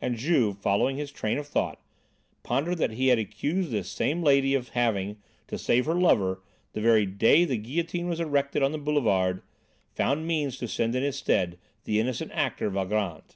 [0.00, 1.80] And Juve, following his train of thought,
[2.44, 5.16] pondered that he had accused this same lady of having,
[5.48, 6.40] to save her lover,
[6.72, 9.42] the very day the guillotine was erected on the boulevard,
[9.92, 13.24] found means to send in his stead the innocent actor, Valgrand.